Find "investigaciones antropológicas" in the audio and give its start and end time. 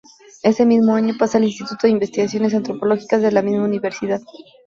1.91-3.21